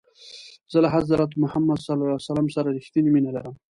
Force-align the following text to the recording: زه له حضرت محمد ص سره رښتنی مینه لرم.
زه 0.71 0.77
له 0.83 0.89
حضرت 0.95 1.31
محمد 1.43 1.79
ص 1.85 1.87
سره 2.57 2.69
رښتنی 2.77 3.09
مینه 3.13 3.31
لرم. 3.35 3.55